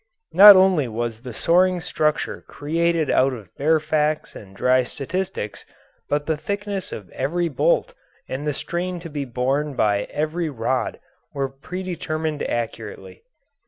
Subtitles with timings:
[0.33, 5.63] Not only was the soaring structure created out of bare facts and dry statistics,
[6.09, 7.93] but the thickness of every bolt
[8.27, 10.99] and the strain to be borne by every rod
[11.35, 13.21] were predetermined accurately.